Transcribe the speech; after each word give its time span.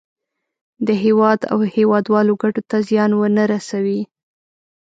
د 0.87 0.89
هېواد 1.03 1.39
او 1.51 1.59
هېوادوالو 1.75 2.33
ګټو 2.41 2.61
ته 2.69 2.77
زیان 2.89 3.11
ونه 3.15 3.43
رسوي. 3.53 4.01